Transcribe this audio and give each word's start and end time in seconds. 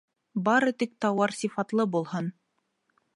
Бары 0.47 0.71
тик 0.83 0.95
тауар 1.05 1.35
сифатлы 1.41 1.87
булһын. 1.97 2.33